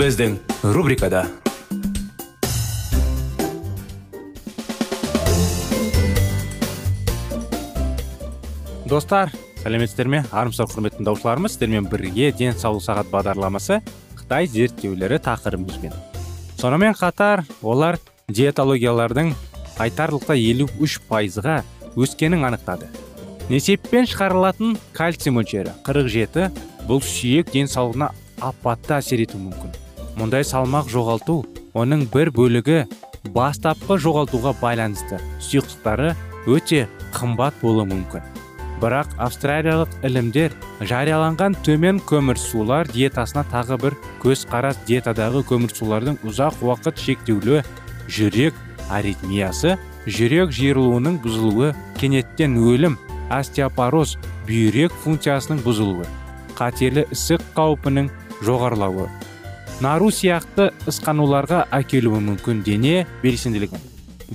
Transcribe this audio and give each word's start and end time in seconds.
Біздің 0.00 0.38
рубрикада 0.72 1.26
достар 8.88 9.28
сәлеметсіздер 9.60 10.08
ме 10.08 10.22
армысыздар 10.32 10.70
құрметті 10.70 11.02
тыңдаушыларымыз 11.02 11.52
сіздермен 11.52 11.90
бірге 11.92 12.30
денсаулық 12.38 12.86
сағат 12.86 13.10
бағдарламасы 13.12 13.82
қытай 14.22 14.48
зерттеулері 14.48 15.18
тақырыбымызбен 15.26 15.92
сонымен 16.62 16.96
қатар 16.96 17.44
олар 17.60 18.00
диетологиялардың 18.32 19.34
айтарлықтай 19.84 20.46
елу 20.46 20.70
үш 20.80 20.96
пайызға 21.12 21.58
өскенін 22.00 22.48
анықтады 22.48 22.88
несеппен 23.52 24.08
шығарылатын 24.08 24.80
кальций 24.96 25.36
мөлшері 25.36 25.76
47 25.84 26.48
бұл 26.88 27.04
сүйек 27.04 27.52
денсаулығына 27.52 28.12
апатты 28.40 28.96
әсер 28.96 29.20
етуі 29.28 29.44
мүмкін 29.44 29.89
мұндай 30.20 30.44
салмақ 30.44 30.90
жоғалту 30.92 31.38
оның 31.80 32.02
бір 32.12 32.28
бөлігі 32.36 32.82
бастапқы 33.32 33.96
жоғалтуға 34.04 34.52
байланысты. 34.60 35.16
Сұйықтықтары 35.40 36.12
өте 36.50 36.82
қымбат 37.16 37.56
болуы 37.62 37.86
мүмкін. 37.88 38.26
Бірақ 38.80 39.14
австралиялық 39.20 39.94
ілімдер 40.08 40.52
жарияланған 40.80 41.56
төмен 41.64 42.00
көмірсулар 42.08 42.88
диетасына 42.92 43.46
тағы 43.52 43.76
бір 43.80 43.96
көзқарас 44.22 44.80
диетадағы 44.88 45.42
көмірсулардың 45.48 46.20
ұзақ 46.28 46.60
уақыт 46.64 47.00
шектеулі 47.00 47.62
жүрек 48.08 48.56
аритмиясы 48.92 49.76
жүрек 50.06 50.52
жиырылуының 50.56 51.20
бұзылуы 51.24 51.74
кенеттен 52.00 52.56
өлім 52.60 52.96
остеопороз 53.36 54.16
бүйрек 54.48 54.96
функциясының 55.04 55.60
бұзылуы 55.64 56.08
қатерлі 56.56 57.06
ісік 57.12 57.44
қаупінің 57.56 58.08
жоғарылауы. 58.44 59.08
Нару 59.80 60.10
сияқты 60.12 60.70
ысқануларға 60.90 61.64
әкелуі 61.72 62.20
мүмкін 62.26 62.60
дене 62.66 63.06
белсенділігін 63.22 63.80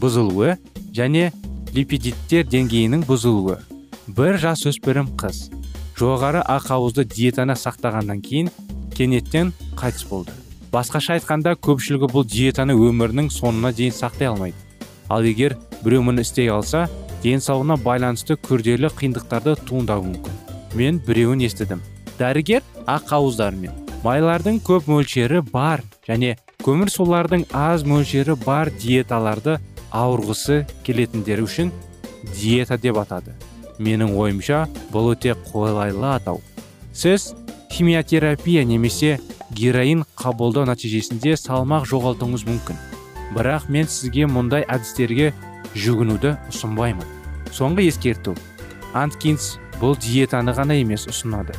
бұзылуы 0.02 0.56
және 0.96 1.30
липидиттер 1.76 2.48
деңгейінің 2.50 3.06
бұзылуы. 3.06 3.60
Бір 4.08 4.40
жасөспірім 4.42 5.12
қыз 5.20 5.50
жоғары 6.00 6.42
ақауызды 6.42 7.06
диетаны 7.06 7.56
сақтағаннан 7.60 8.22
кейін 8.26 8.50
кенеттен 8.96 9.54
қайтыс 9.78 10.08
болды. 10.10 10.34
Басқаша 10.74 11.20
айтқанда 11.20 11.56
көпшілігі 11.62 12.10
бұл 12.12 12.26
диетаны 12.28 12.76
өмірінің 12.76 13.30
соңына 13.32 13.72
дейін 13.76 13.96
сақтай 13.96 14.32
алмайды. 14.32 14.58
Ал 15.10 15.24
егер 15.24 15.58
біреу 15.84 16.04
мұны 16.10 16.26
істей 16.26 16.50
алса 16.50 16.88
денсаулығына 17.24 17.80
байланысты 17.86 18.36
күрделі 18.36 18.92
қиындықтарды 18.98 19.56
туындауы 19.70 20.12
мүмкін. 20.12 20.44
Мен 20.76 21.00
біреуін 21.08 21.48
естідім. 21.48 21.82
Дәрігер 22.20 22.64
ақауыздар 22.86 23.56
мен 24.06 24.12
майлардың 24.12 24.60
көп 24.62 24.88
мөлшері 24.88 25.42
бар 25.52 25.82
және 26.08 26.36
көмірсулардың 26.62 27.46
аз 27.54 27.84
мөлшері 27.84 28.36
бар 28.46 28.70
диеталарды 28.70 29.58
ауырғысы 29.92 30.66
келетіндер 30.84 31.42
үшін 31.42 31.72
диета 32.36 32.78
деп 32.78 32.98
атады. 32.98 33.34
Менің 33.80 34.16
ойымша 34.16 34.68
бұл 34.94 35.16
өте 35.16 35.34
қолайлы 35.50 36.16
атау. 36.16 36.42
Сіз 36.94 37.34
химиотерапия 37.72 38.64
немесе 38.64 39.20
героин 39.52 40.06
қабылдау 40.16 40.66
нәтижесінде 40.70 41.36
салмақ 41.36 41.90
жоғалтуыңыз 41.90 42.46
мүмкін. 42.46 42.78
Бірақ 43.34 43.70
мен 43.70 43.88
сізге 43.90 44.28
мұндай 44.30 44.68
әдістерге 44.70 45.34
жүгінуді 45.74 46.38
ұсынбаймын. 46.54 47.08
Соңғы 47.52 47.90
ескерту. 47.90 48.36
Анткинс 48.94 49.58
бұл 49.82 49.98
диетаны 49.98 50.54
ғана 50.54 50.78
емес 50.78 51.08
ұсынады. 51.10 51.58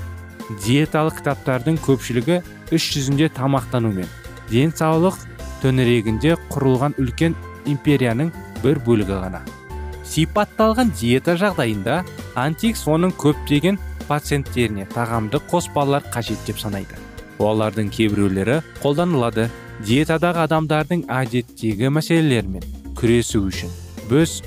Диеталық 0.51 1.19
кітаптардың 1.21 1.79
көпшілігі 1.85 2.41
іс 2.75 2.87
жүзінде 2.95 3.29
тамақтану 3.35 3.91
мен 3.97 4.11
денсаулық 4.51 5.19
төңірегінде 5.63 6.37
құрылған 6.53 6.97
үлкен 7.03 7.35
империяның 7.67 8.31
бір 8.63 8.81
бөлігі 8.87 9.19
ғана. 9.25 9.43
Сипатталған 10.07 10.93
диета 11.01 11.35
жағдайында 11.41 12.03
антикс 12.39 12.87
оның 12.87 13.15
көптеген 13.19 13.81
пациенттеріне 14.07 14.87
тағамды 14.95 15.41
қоспалар 15.51 16.07
қажет 16.15 16.39
деп 16.47 16.61
санайды. 16.63 16.95
Олардың 17.43 17.91
кейбіреулері 17.93 18.61
қолданылады 18.85 19.49
диетадағы 19.85 20.47
адамдардың 20.47 21.03
әдеттегі 21.11 21.91
мәселелермен 21.93 22.63
күресу 22.97 23.43
үшін. 23.51 23.73
Біз 24.09 24.39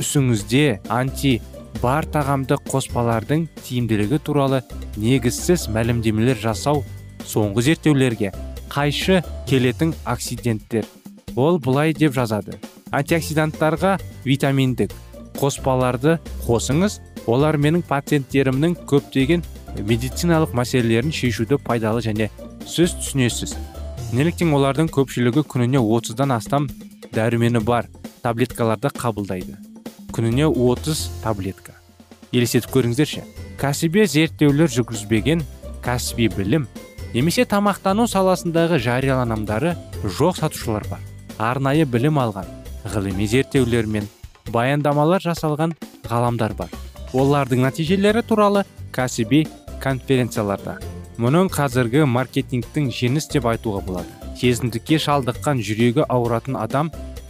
үсіңізде 0.00 0.80
анти 0.88 1.36
бар 1.80 2.06
тағамды 2.12 2.58
қоспалардың 2.68 3.46
тиімділігі 3.64 4.18
туралы 4.26 4.62
негізсіз 5.00 5.68
мәлімдемелер 5.72 6.38
жасау 6.42 6.82
соңғы 7.26 7.64
зерттеулерге 7.68 8.32
қайшы 8.72 9.22
келетін 9.48 9.94
оксиденттер. 10.08 10.84
Ол 11.36 11.58
былай 11.58 11.94
деп 11.96 12.14
жазады. 12.16 12.58
Антиоксиданттарға 12.92 13.96
витаминдік 14.24 14.92
қоспаларды 15.38 16.18
қосыңыз 16.46 17.00
олар 17.26 17.56
менің 17.56 17.84
пациенттерімнің 17.88 18.76
көптеген 18.88 19.44
медициналық 19.80 20.52
мәселелерін 20.56 21.12
шешуді 21.14 21.58
пайдалы 21.62 22.04
және 22.04 22.28
сіз 22.68 22.96
түсінесіз. 23.00 23.56
Неліктен 24.12 24.52
олардың 24.52 24.92
көпшілігі 24.92 25.46
күніне 25.48 25.80
30-дан 25.80 26.36
астам 26.36 26.68
дәрумені 27.16 27.64
бар 27.64 27.88
таблеткаларды 28.22 28.92
қабылдайды. 28.92 29.71
Күніне 30.12 30.46
30 30.48 31.08
таблетка. 31.22 31.74
Елестетіп 32.32 32.70
көріңіздерші. 32.74 33.24
Кәсіби 33.60 34.06
зерттеулер 34.08 34.70
жүргізбеген 34.72 35.44
кәсіби 35.84 36.28
білім 36.36 36.66
немесе 37.14 37.44
тамақтану 37.48 38.06
саласындағы 38.10 38.80
жарияланымдары 38.82 39.74
жоқ 40.02 40.40
сатушылар 40.40 40.86
бар. 40.90 41.00
Арнайы 41.38 41.84
білім 41.88 42.20
алған 42.22 42.48
ғылыми 42.94 43.26
зерттеулер 43.28 43.86
мен 43.86 44.08
баяндамалар 44.52 45.22
жасалған 45.22 45.76
ғаламдар 46.08 46.56
бар. 46.58 46.72
Олардың 47.12 47.66
нәтижелері 47.66 48.24
туралы 48.26 48.64
кәсіби 48.94 49.46
конференцияларда. 49.82 50.78
Мұның 51.20 51.50
қазіргі 51.52 52.06
маркетингтің 52.08 52.88
жеңіс 52.96 53.28
деп 53.32 53.46
айтуға 53.50 53.82
болады. 53.84 54.08
Сезімдікке 54.40 54.98
шалдыққан 55.02 55.60
жүрегі 55.62 56.06
ауыратын 56.08 56.56
адам 56.56 56.88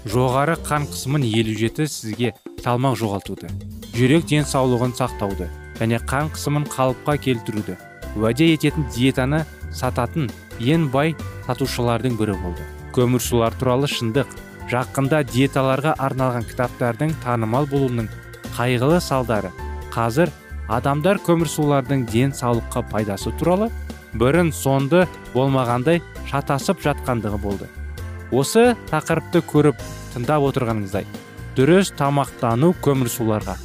жоғары 0.09 0.59
қан 0.67 0.89
қысымын 0.91 1.25
57 1.29 1.87
сізге 1.87 2.35
салмақ 2.65 2.99
жоғалтуды 2.99 3.51
жүрек 3.95 4.27
денсаулығын 4.31 4.95
сақтауды 4.99 5.49
және 5.79 6.01
қан 6.11 6.31
қысымын 6.35 6.67
қалыпқа 6.73 7.17
келтіруді 7.27 7.77
уәде 8.17 8.53
ететін 8.53 8.87
диетаны 8.95 9.45
сататын 9.73 10.29
ең 10.61 10.89
бай 10.93 11.15
сатушылардың 11.47 12.17
бірі 12.19 12.37
болды. 12.43 12.65
Көмірсулар 12.93 13.55
туралы 13.59 13.89
шындық 13.89 14.29
жақында 14.73 15.23
диеталарға 15.33 15.95
арналған 16.07 16.47
кітаптардың 16.51 17.15
танымал 17.25 17.67
болуының 17.71 18.11
қайғылы 18.57 19.01
салдары. 19.01 19.53
Қазір 19.95 20.33
адамдар 20.69 21.21
көмірсулардың 21.27 22.07
денсаулыққа 22.13 22.85
пайдасы 22.93 23.33
туралы 23.41 23.71
бұрын 24.17 24.53
сонды 24.53 25.07
болмағандай 25.33 26.03
шатасып 26.29 26.85
жатқандығы 26.85 27.41
болды. 27.41 27.69
Осы 28.33 28.73
тақырыпты 28.89 29.43
көріп 29.45 29.81
тыңдап 30.15 30.47
отырғаныңыздай 30.49 31.05
дұрыс 31.57 31.91
тамақтану 31.99 32.71
көмірсуларға 32.85 33.59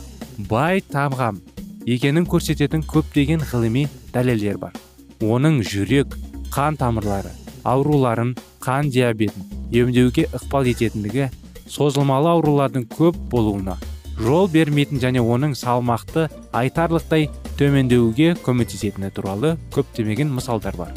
бай 0.49 0.81
тағам 0.83 1.39
екенін 1.87 2.27
көрсететін 2.27 2.83
көптеген 2.83 3.45
ғылыми 3.47 3.85
дәлелдер 4.11 4.59
бар. 4.59 4.75
Оның 5.23 5.61
жүрек 5.63 6.17
қан 6.51 6.75
тамырлары 6.75 7.31
ауруларын 7.63 8.35
қан 8.59 8.91
диабетін 8.91 9.47
емдеуге 9.71 10.27
ықпал 10.35 10.67
ететіндігі 10.67 11.29
созылмалы 11.71 12.33
аурулардың 12.35 12.89
көп 12.91 13.15
болуына 13.31 13.79
жол 14.19 14.51
бермейтін 14.51 14.99
және 14.99 15.23
оның 15.23 15.55
салмақты 15.55 16.27
айтарлықтай 16.51 17.29
төмендеуге 17.55 18.33
көмектесетіні 18.43 19.13
туралы 19.15 19.55
көптемеген 19.71 20.27
мысалдар 20.27 20.75
бар. 20.75 20.91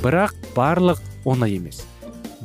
Бірақ 0.00 0.32
барлық 0.56 1.02
оңай 1.28 1.58
емес. 1.60 1.84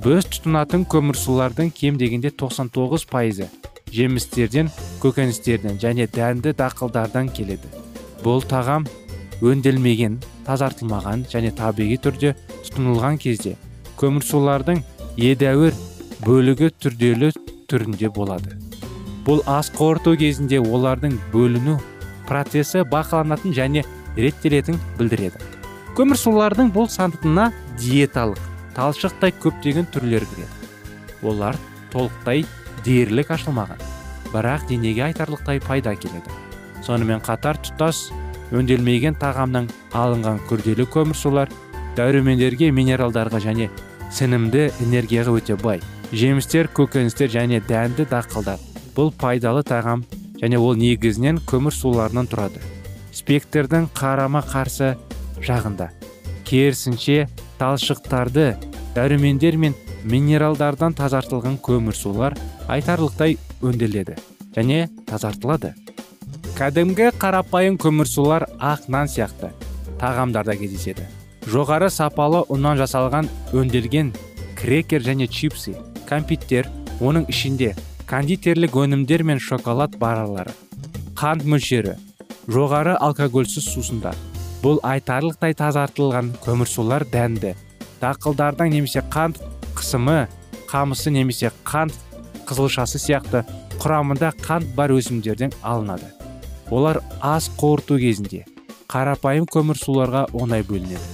Біз 0.03 0.27
тұтынатын 0.29 0.83
көмірсулардың 0.91 1.71
кем 1.73 1.95
дегенде 1.97 2.29
99 2.29 3.05
пайызы 3.09 3.47
жемістерден 3.93 4.69
көкөністерден 5.01 5.79
және 5.81 6.05
дәнді 6.13 6.53
дақылдардан 6.59 7.31
келеді. 7.33 7.69
Бұл 8.21 8.43
тағам 8.45 8.85
өнделмеген 9.41 10.19
тазартылмаған 10.45 11.25
және 11.31 11.49
табиғи 11.57 11.97
түрде 12.03 12.33
тұтынылған 12.67 13.17
кезде 13.23 13.55
көмірсулардың 13.97 14.83
едәуір 15.17 15.77
бөлігі 16.27 16.69
түрделі 16.77 17.31
түрінде 17.71 18.11
болады. 18.13 18.53
Бұл 19.25 19.41
ас 19.49 19.71
қорыту 19.73 20.13
кезінде 20.19 20.59
олардың 20.61 21.17
бөліну 21.33 21.79
процесі 22.29 22.85
бақыланатын 22.91 23.55
және 23.57 23.85
реттелетін 24.17 24.77
білдіреді. 24.99 25.41
Көмірсулардың 25.97 26.69
бұл 26.75 26.85
санатына 26.93 27.49
диеталық 27.81 28.46
талшықтай 28.77 29.33
көптеген 29.41 29.89
түрлер 29.89 30.23
кіреді. 30.29 30.47
Олар 31.25 31.57
толықтай 31.91 32.45
дерлік 32.85 33.31
ашылмаған 33.33 33.81
бірақ 34.31 34.67
денеге 34.69 35.07
айтарлықтай 35.07 35.59
пайда 35.65 35.95
келеді. 35.97 36.29
Сонымен 36.85 37.23
қатар 37.25 37.57
тұтас 37.63 38.11
өнделмеген 38.53 39.17
тағамнан 39.19 39.67
алынған 39.97 40.43
күрделі 40.47 40.85
көмірсулар 40.93 41.49
дәрумендерге 41.97 42.69
минералдарға 42.71 43.41
және 43.43 43.69
сінімді 44.13 44.69
энергияға 44.85 45.33
өте 45.39 45.57
бай. 45.59 45.81
Жемістер 46.13 46.69
көкөністер 46.77 47.33
және 47.33 47.59
дәнді 47.67 48.05
дақылдар 48.07 48.61
бұл 48.95 49.11
пайдалы 49.11 49.65
тағам 49.67 50.05
және 50.39 50.61
ол 50.61 50.77
негізінен 50.77 51.41
көмір 51.49 51.73
суларынан 51.75 52.29
тұрады. 52.29 52.61
Спектрдің 53.11 53.89
қарама 53.97 54.43
қарсы 54.45 54.93
жағында 55.41 55.89
керісінше 56.47 57.25
талшықтарды 57.59 58.55
дәрумендер 58.95 59.57
мен 59.57 59.75
минералдардан 60.03 60.95
тазартылған 60.97 61.57
көмірсулар 61.65 62.37
айтарлықтай 62.71 63.37
өнделеді 63.61 64.17
және 64.55 64.87
тазартылады. 65.09 65.73
Кәдімгі 66.57 67.11
қарапайым 67.21 67.77
көмірсулар 67.81 68.47
ақ 68.57 68.87
нан 68.89 69.09
сияқты 69.11 69.51
тағамдарда 70.01 70.55
кездеседі. 70.57 71.05
Жоғары 71.47 71.89
сапалы 71.93 72.43
ұннан 72.51 72.79
жасалған 72.79 73.29
өнделген 73.53 74.13
крекер 74.57 75.05
және 75.05 75.27
чипсы 75.27 75.75
кәмпиттер 76.09 76.69
оның 76.99 77.27
ішінде 77.31 77.75
кондитерлік 78.09 78.75
өнімдер 78.75 79.23
мен 79.23 79.39
шоколад 79.39 79.97
баралары. 80.01 80.53
Қант 81.17 81.45
мөлшері 81.45 81.97
жоғары 82.47 82.95
алкогольсіз 82.99 83.65
сусындар 83.73 84.15
бұл 84.63 84.79
айтарлықтай 84.85 85.53
тазартылған 85.57 86.33
көмірсулар 86.43 87.05
дәнді. 87.11 87.53
Дақылдардан 88.01 88.73
немесе 88.73 89.03
қант 89.13 89.39
қысымы 89.77 90.27
қамысы 90.69 91.13
немесе 91.13 91.51
қант 91.65 91.93
қызылшасы 92.49 92.99
сияқты 93.01 93.43
құрамында 93.77 94.33
қант 94.41 94.73
бар 94.75 94.93
өсімдерден 94.95 95.53
алынады. 95.61 96.09
Олар 96.71 97.01
ас 97.21 97.49
қорыту 97.57 97.99
кезінде 98.01 98.45
қарапайым 98.89 99.47
көмірсуларға 99.47 100.27
оңай 100.33 100.65
бөлінеді. 100.67 101.07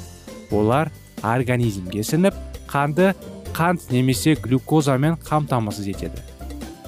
Олар 0.51 0.91
организмге 1.23 2.03
сіңіп 2.03 2.35
қанды 2.69 3.13
қант 3.53 3.91
немесе 3.91 4.35
глюкозамен 4.35 5.17
қамтамасыз 5.27 5.87
етеді. 5.93 6.23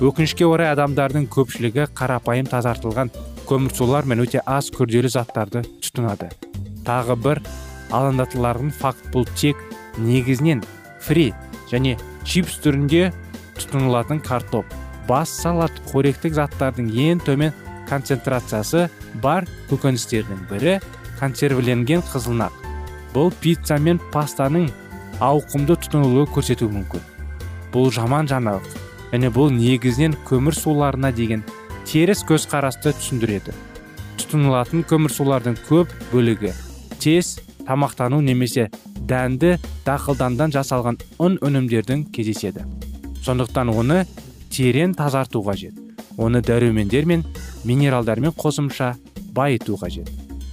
Өкінішке 0.01 0.45
орай 0.45 0.73
адамдардың 0.73 1.29
көпшілігі 1.31 1.87
қарапайым 1.95 2.49
тазартылған 2.51 3.11
көмірсулар 3.49 4.07
мен 4.09 4.23
өте 4.23 4.41
аз 4.45 4.71
күрделі 4.73 5.09
заттарды 5.11 5.63
тұтынады. 5.83 6.31
Тағы 6.85 7.15
бір 7.21 7.41
алаңдатылардың 7.95 8.71
факт 8.75 9.07
бұл 9.13 9.27
тек 9.37 9.59
негізінен 10.01 10.63
фри 11.05 11.31
және 11.71 11.95
чипс 12.25 12.57
түрінде 12.63 13.11
тұтынылатын 13.59 14.21
картоп. 14.25 14.65
Бас 15.07 15.29
салат 15.29 15.73
қоректік 15.91 16.33
заттардың 16.33 16.89
ең 16.89 17.21
төмен 17.25 17.53
концентрациясы 17.89 18.87
бар 19.21 19.45
көкөністердің 19.69 20.47
бірі 20.49 20.79
консервіленген 21.19 22.01
қызылнақ. 22.09 22.53
Бұл 23.13 23.29
пицца 23.41 23.77
мен 23.79 24.01
пастаның 24.11 24.71
ауқымды 25.23 25.77
тұтынылуы 25.85 26.25
көрсетуі 26.33 26.73
мүмкін. 26.73 27.05
Бұл 27.71 27.91
жаман 27.93 28.27
жаңалық 28.27 28.65
және 29.13 29.29
бұл 29.31 29.53
негізінен 29.53 30.17
көмір 30.27 30.57
суларына 30.57 31.13
деген 31.15 31.45
теріс 31.85 32.23
көзқарасты 32.27 32.93
түсіндіреді. 32.97 33.53
Тұтынылатын 34.19 34.83
көмірсулардың 34.89 35.57
көп 35.67 35.91
бөлігі 36.11 36.51
тез 36.99 37.35
тамақтану 37.67 38.21
немесе 38.25 38.69
дәнді 39.05 39.55
дақылдандан 39.85 40.53
жасалған 40.55 40.97
ұн 41.21 41.37
өнімдердің 41.45 42.07
кездеседі. 42.15 42.65
Сондықтан 43.25 43.69
оны 43.69 44.05
терең 44.49 44.95
тазарту 44.97 45.43
қажет. 45.45 45.77
Оны 46.17 46.41
дәрумендер 46.41 47.05
мен 47.05 47.25
минералдармен 47.63 48.33
қосымша 48.33 48.95
байыту 49.35 49.77
қажет. 49.77 50.09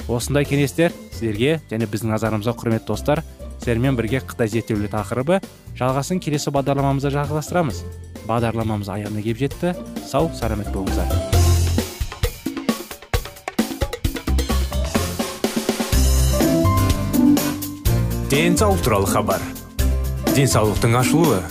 Осындай 0.09 0.45
кеңестер 0.45 0.93
сіздерге 1.13 1.61
және 1.71 1.87
біздің 1.87 2.13
назарымызға 2.17 2.57
құрметті 2.59 2.91
достар 2.91 3.23
сіздермен 3.59 3.97
бірге 3.97 4.21
қытай 4.27 4.51
зерттеулі 4.51 4.91
тақырыбы 4.91 5.39
жалғасын 5.79 6.21
келесі 6.21 6.51
бағдарламамызда 6.51 7.13
жалғастырамыз. 7.15 7.85
Бағдарламамыз 8.29 8.91
аяғына 8.93 9.23
келіп 9.25 9.41
жетті. 9.45 9.75
Сау 10.09 10.31
сәлемет 10.39 10.73
болыңыздар. 10.75 11.09
Денсаулық 18.33 18.81
туралы 18.81 19.09
хабар. 19.13 19.43
Денсаулықтың 20.33 20.95
ашылуы 20.97 21.43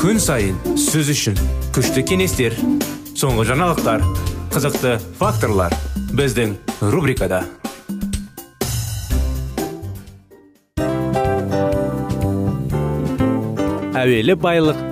күн 0.00 0.18
сайын 0.18 0.56
сөз 0.74 1.12
үшін 1.12 1.36
күшті 1.70 2.02
кеңестер 2.02 2.56
соңғы 3.14 3.44
жаңалықтар 3.52 4.02
қызықты 4.50 4.96
факторлар 5.20 5.76
біздің 6.18 6.56
рубрикада. 6.90 7.44
Әуелі 14.02 14.34
байлық 14.42 14.91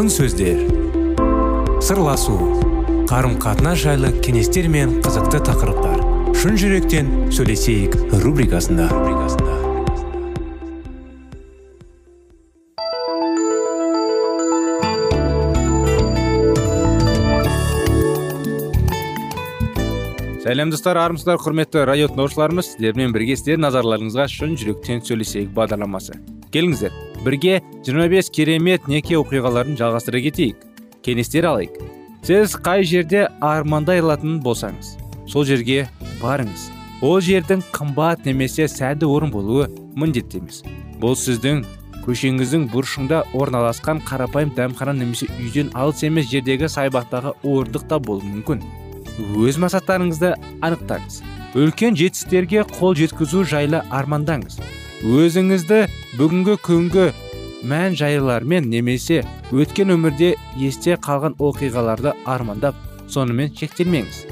Алтын 0.00 0.14
сөздер. 0.16 0.60
Сырласу 1.84 2.32
қарым 3.10 3.34
қатынас 3.36 3.82
жайлы 3.82 4.08
кеңестер 4.24 4.64
мен 4.72 4.94
қызықты 5.04 5.42
тақырыптар. 5.44 5.98
Шын 6.40 6.56
жүректен 6.56 7.10
сөйлесейік 7.28 7.98
рубрикасында. 8.22 8.86
Сәлем 20.40 20.72
достар 20.72 20.96
армысыздар 21.04 21.36
құрметті 21.44 21.84
радио 21.84 22.08
тыңдаушыларымыз 22.14 22.72
сіздермен 22.72 23.12
бірге 23.12 23.36
сіздердің 23.36 23.68
назарларыңызға 23.68 24.30
шын 24.32 24.56
жүректен 24.56 25.04
сөйлесейік 25.04 25.52
бағдарламасы. 25.52 26.16
Келіңіздер. 26.56 27.09
Бірге 27.24 27.60
25 27.86 28.30
керемет 28.30 28.88
неке 28.88 29.18
оқиғаларын 29.20 29.76
жалғастыра 29.80 30.22
кетейік. 30.24 30.56
Кеңестер 31.04 31.48
алайық. 31.50 31.76
Сіз 32.24 32.56
қай 32.60 32.84
жерде 32.84 33.28
армандай 33.40 34.02
алатын 34.02 34.40
болсаңыз 34.44 34.96
сол 35.30 35.44
жерге 35.46 35.86
барыңыз. 36.20 36.68
Ол 37.00 37.20
жердің 37.24 37.62
қымбат 37.72 38.26
немесе 38.26 38.66
сәнді 38.68 39.08
орын 39.08 39.30
болуы 39.32 39.68
міндетті 39.96 40.40
емес. 40.42 40.60
Бұл 41.00 41.14
сіздің 41.16 41.62
көшеңіздің 42.04 42.66
бұрышында 42.72 43.22
орналасқан 43.36 44.02
қарапайым 44.08 44.52
дәмхана 44.56 44.96
немесе 44.98 45.30
үйден 45.38 45.70
алыс 45.72 46.02
емес 46.04 46.28
жердегі 46.32 46.68
саябақтағы 46.72 47.36
орындық 47.40 47.86
та 47.88 48.00
болуы 48.02 48.26
мүмкін. 48.34 48.64
Өз 49.40 49.60
мақсаттарыңызды 49.62 50.34
анықтаңыз. 50.66 51.22
Үлкен 51.56 51.96
жетістіктерге 51.98 52.66
қол 52.76 52.94
жеткізу 52.98 53.44
жайлы 53.48 53.82
армандаңыз. 53.90 54.60
Өзіңізді 55.04 55.86
бүгінгі 56.18 56.56
күнгі 56.66 57.04
мән 57.70 57.94
жайлармен 57.94 58.66
немесе 58.72 59.20
өткен 59.54 59.92
өмірде 59.94 60.32
есте 60.58 60.96
қалған 60.98 61.36
оқиғаларды 61.38 62.16
армандап 62.26 62.74
сонымен 63.06 63.52
шектелмеңіз. 63.54 64.24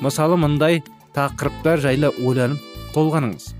Мысалы 0.00 0.38
мындай 0.40 0.80
тақырыптар 1.16 1.82
жайлы 1.84 2.12
ойланып 2.24 2.62
толғаныңыз. 2.94 3.50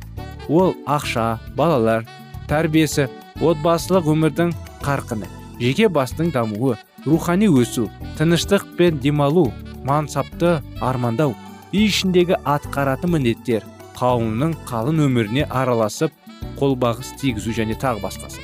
Ол 0.48 0.72
ақша 0.88 1.36
балалар 1.58 2.08
тәрбиесі 2.48 3.10
отбасылық 3.44 4.08
өмірдің 4.14 4.54
қарқыны 4.80 5.28
жеке 5.60 5.90
бастың 5.92 6.32
дамуы 6.32 6.78
рухани 7.04 7.50
өсу 7.52 7.90
тыныштық 8.16 8.64
пен 8.78 9.02
демалу 9.04 9.50
мансапты 9.84 10.62
армандау 10.80 11.34
үй 11.74 11.90
ішіндегі 11.90 12.40
атқаратын 12.56 13.18
міндеттер 13.18 13.66
қауымның 13.98 14.56
қалың 14.70 15.02
өміріне 15.08 15.44
араласып 15.50 16.12
қолбағыс 16.60 17.14
тигізу 17.20 17.54
және 17.56 17.76
тағы 17.80 18.02
басқасы. 18.04 18.40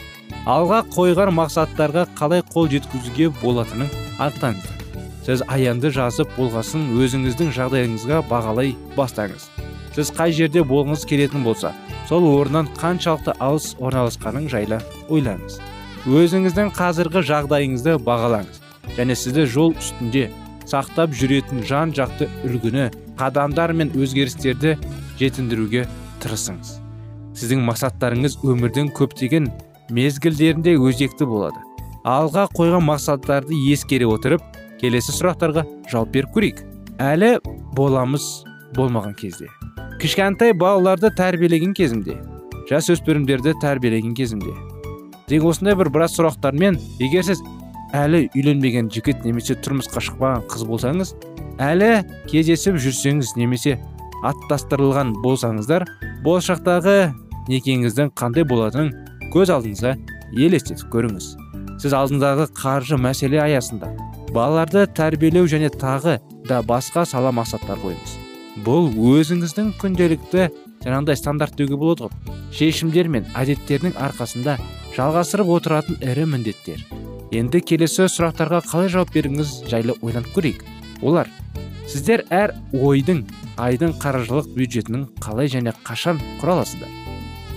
Алға 0.47 0.83
қойған 0.90 1.33
мақсаттарға 1.38 2.07
қалай 2.19 2.42
қол 2.52 2.71
жеткізуге 2.73 3.31
болатынын 3.42 3.90
анықтаңыздар 4.19 4.83
сіз 5.26 5.42
аянды 5.47 5.90
жазып 5.95 6.33
болғасын 6.37 6.88
өзіңіздің 6.99 7.52
жағдайыңызға 7.54 8.23
бағалай 8.31 8.75
бастаңыз. 8.97 9.47
Сіз 9.95 10.11
қай 10.16 10.35
жерде 10.35 10.64
болғыңыз 10.66 11.04
келетін 11.07 11.45
болса 11.47 11.73
сол 12.09 12.26
орыннан 12.26 12.71
қаншалықты 12.81 13.37
алыс 13.38 13.73
орналасқаның 13.78 14.49
жайлы 14.50 14.81
ойлаңыз. 15.09 15.61
Өзіңіздің 16.11 16.75
қазіргі 16.75 17.23
жағдайыңызды 17.31 17.99
бағалаңыз 18.02 18.62
және 18.99 19.14
сізді 19.14 19.47
жол 19.47 19.76
үстінде 19.78 20.28
сақтап 20.66 21.14
жүретін 21.14 21.62
жан 21.69 21.95
жақты 21.95 22.31
үлгіні 22.49 22.90
қадамдар 23.21 23.76
мен 23.76 23.95
өзгерістерді 23.95 24.78
жетіндіруге 25.21 25.87
тырысыңыз. 26.25 26.82
Сіздің 27.39 27.62
мақсаттарыңыз 27.69 28.39
өмірдің 28.45 28.91
көптеген 28.97 29.49
мезгілдерінде 29.93 30.77
өзекті 30.81 31.29
болады. 31.29 31.62
Алға 32.05 32.49
қойған 32.57 32.85
мақсаттарды 32.87 33.57
ескере 33.73 34.09
отырып 34.11 34.43
келесі 34.81 35.15
сұрақтарға 35.15 35.65
жауап 35.91 36.12
беріп 36.15 36.35
көрейік. 36.37 36.62
Әлі 37.03 37.37
боламыз 37.77 38.45
болмаған 38.77 39.15
кезде. 39.19 39.49
Кішкентай 40.03 40.53
балаларды 40.53 41.12
тәрбиелеген 41.17 41.75
кезімде 41.79 42.19
жасөспірімдерді 42.71 43.55
тәрбиелеген 43.62 44.15
кезімде. 44.17 44.55
Деген 45.29 45.51
осындай 45.51 45.77
бір 45.79 45.91
біраз 45.93 46.17
сұрақтармен 46.17 46.79
егер 47.03 47.25
сіз 47.27 47.43
әлі 47.97 48.27
үйленбеген 48.37 48.89
жігіт 48.93 49.27
немесе 49.27 49.57
тұрмысқа 49.61 50.03
шықпаған 50.03 50.47
қыз 50.51 50.65
болсаңыз 50.69 51.15
әлі 51.62 51.91
кездесіп 52.31 52.79
жүрсеңіз 52.81 53.35
немесе 53.37 53.77
аттастырылған 54.31 55.14
болсаңыздар 55.23 55.87
болашақтағы 56.25 56.97
некеңіздің 57.50 58.12
қандай 58.19 58.47
болатынын 58.49 58.93
көз 59.35 59.52
алдыңызға 59.57 59.95
елестетіп 60.38 60.93
көріңіз. 60.95 61.29
Сіз 61.83 61.95
алдыңдағы 61.99 62.49
қаржы 62.57 62.99
мәселе 63.00 63.41
аясында 63.43 63.91
балаларды 64.33 64.85
тәрбиелеу 64.97 65.49
және 65.50 65.73
тағы 65.75 66.19
да 66.49 66.61
басқа 66.62 67.05
сала 67.09 67.33
мақсаттар 67.35 67.81
қойыңыз. 67.83 68.19
Бұл 68.64 68.93
өзіңіздің 68.93 69.73
күнделікті 69.81 70.49
жаңағыдай 70.85 71.17
стандарт 71.19 71.57
деуге 71.59 71.79
болады 71.81 72.07
ғой 72.07 72.38
шешімдер 72.52 73.09
мен 73.09 73.26
әдеттердің 73.38 73.97
арқасында 73.97 74.59
жалғастырып 74.97 75.52
отыратын 75.57 75.99
ірі 76.05 76.26
міндеттер. 76.35 76.83
Енді 77.33 77.62
келесі 77.64 78.09
сұрақтарға 78.12 78.61
қалай 78.69 78.93
жауап 78.93 79.12
бергіңіз 79.14 79.62
жайлы 79.71 79.97
ойланып 80.02 80.35
көрейік. 80.37 80.64
Олар. 81.02 81.28
Сіздер 81.90 82.25
әр 82.30 82.54
ойдың 82.73 83.26
айдың 83.61 83.99
қаржылық 84.00 84.54
бюджетінің 84.56 85.06
қалай 85.21 85.50
және 85.52 85.75
қашан 85.85 86.23
құра 86.40 86.59
аласыздар 86.61 87.02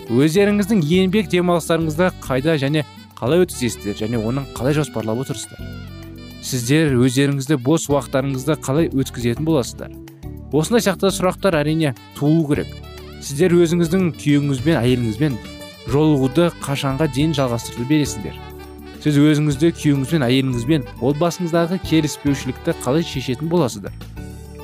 өздеріңіздің 0.06 0.84
еңбек 0.86 1.30
демалыстарыңызды 1.32 2.12
қайда 2.22 2.56
және 2.62 2.84
қалай 3.18 3.42
өткізесіздер 3.46 3.96
және 3.98 4.20
оның 4.22 4.46
қалай 4.54 4.76
жоспарлап 4.78 5.24
отырсыздар? 5.24 5.62
Сіздер 6.46 6.94
өздеріңізді 7.02 7.58
бос 7.66 7.88
уақыттарыңызды 7.90 8.58
қалай 8.62 8.92
өткізетін 8.94 9.48
боласыздар? 9.48 9.96
Осындай 10.54 10.86
сияқты 10.86 11.10
сұрақтар 11.10 11.58
әрине 11.58 11.96
тууы 12.20 12.46
керек. 12.52 12.70
Сіздер 13.26 13.56
өзіңіздің 13.58 14.12
күйеуіңізбен 14.22 14.78
әйеліңізбен 14.84 15.40
жолығуды 15.90 16.52
қашанға 16.62 17.10
дейін 17.16 17.34
жалғастырып 17.40 17.90
бересіздер. 17.90 18.38
Сіз 19.06 19.20
өзіңізді 19.22 19.70
күйеуіңізбен 19.78 20.24
әйеліңізбен 20.26 20.86
отбасыңыздағы 21.06 21.78
келіспеушілікті 21.86 22.74
қалай 22.82 23.04
шешетін 23.06 23.52
боласыздар? 23.52 23.94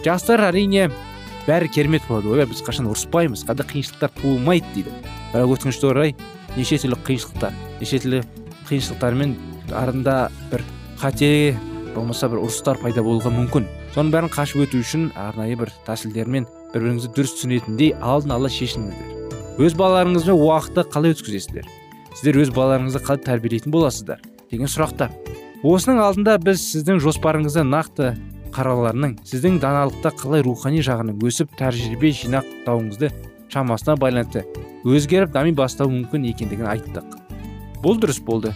Жастар 0.02 0.42
әрине 0.48 0.88
бәрі 1.46 1.70
керемет 1.70 2.08
болады 2.10 2.32
ғой 2.32 2.48
біз 2.50 2.64
қашан 2.66 2.88
ұрыспаймыз 2.90 3.44
қандай 3.46 3.68
қиыншылықтар 3.70 4.10
туылмайды 4.18 4.66
дейді. 4.74 4.96
Бірақ 5.36 5.54
өкінішке 5.60 5.88
орай 5.92 6.16
неше 6.56 6.80
түрлі 6.82 6.98
қиыншылықтар 7.06 7.54
неше 7.84 8.00
түрлі 8.02 8.24
қиыншылықтармен 8.72 9.36
арында 9.78 10.16
бір 10.50 10.66
қате 11.04 11.54
болмаса 11.94 12.32
бір 12.34 12.42
ұрыстар 12.42 12.82
пайда 12.82 13.06
болуға 13.06 13.30
мүмкін. 13.38 13.70
Соның 13.94 14.10
бәрін 14.16 14.34
қашып 14.34 14.66
өту 14.66 14.82
үшін 14.82 15.12
арнайы 15.22 15.60
бір 15.62 15.70
тәсілдермен 15.86 16.50
бір 16.74 16.88
біріңізді 16.88 17.14
дұрыс 17.14 17.38
түсінетіндей 17.38 17.94
алдын 18.02 18.34
ала 18.40 18.50
шешіңіздер. 18.50 19.62
Өз 19.62 19.78
балаларыңызбен 19.78 20.34
уақытты 20.34 20.88
қалай 20.90 21.14
өткізесіздер? 21.14 21.70
Сіздер 22.16 22.42
өз 22.42 22.56
балаларыңызды 22.56 23.04
қалай 23.06 23.26
тәрбиелейтін 23.28 23.76
боласыздар? 23.76 24.24
Деген 24.52 24.70
сұрақтар 24.72 25.14
осының 25.64 26.02
алдында 26.04 26.38
біз 26.44 26.62
сіздің 26.74 27.02
жоспарыңызды 27.04 27.64
нақты 27.68 28.14
қараларының 28.52 29.18
сіздің 29.28 29.60
даналықта 29.64 30.12
қалай 30.20 30.44
рухани 30.44 30.82
жағының 30.84 31.22
өсіп 31.28 31.54
тәжірибе 31.60 32.12
жинақтауыңызды 32.20 33.12
шамасына 33.52 33.96
байланысты 34.00 34.44
өзгеріп 34.88 35.32
дами 35.36 35.54
бастауы 35.56 35.94
мүмкін 35.94 36.26
екендігін 36.32 36.68
айттық. 36.72 37.18
Бұл 37.84 38.00
дұрыс 38.02 38.20
болды. 38.26 38.54